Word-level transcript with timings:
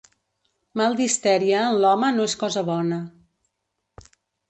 Mal 0.81 0.97
d'histèria 1.01 1.61
en 1.67 1.79
l'home 1.85 2.11
no 2.17 2.27
és 2.33 2.37
cosa 2.47 2.67
bona. 2.73 3.01